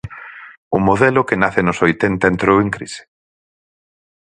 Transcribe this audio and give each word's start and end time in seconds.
O 0.77 0.79
modelo 0.87 1.25
que 1.27 1.39
nace 1.41 1.61
nos 1.63 1.79
oitenta 1.87 2.25
entrou 2.33 2.57
en 2.63 2.69
crise? 2.75 3.01